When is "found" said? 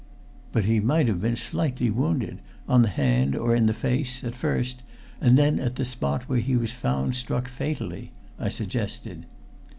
6.71-7.13